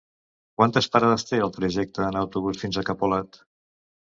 Quantes 0.61 0.87
parades 0.95 1.27
té 1.31 1.41
el 1.47 1.53
trajecte 1.57 2.07
en 2.07 2.17
autobús 2.25 2.65
fins 2.65 2.81
a 2.83 2.87
Capolat? 2.89 3.43